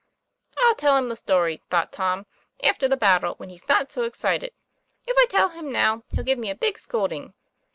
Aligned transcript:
"I'll 0.57 0.73
tell 0.73 0.97
him 0.97 1.09
the 1.09 1.15
story," 1.15 1.61
thought 1.69 1.91
Tom, 1.91 2.25
"after 2.63 2.87
the 2.87 2.97
battle, 2.97 3.35
when 3.35 3.49
he's 3.49 3.67
not 3.69 3.91
so 3.91 4.01
excited, 4.01 4.51
If 5.05 5.15
I 5.15 5.27
tell 5.27 5.49
him 5.49 5.71
now 5.71 6.05
he'll 6.15 6.23
give 6.23 6.39
me 6.39 6.49
a 6.49 6.55
big 6.55 6.79
scolding." 6.79 7.35